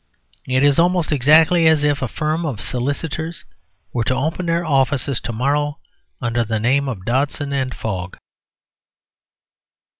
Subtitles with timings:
[0.47, 3.45] It is almost exactly as if a firm of solicitors
[3.93, 5.77] were to open their offices to morrow
[6.19, 8.17] under the name of Dodson and Fogg.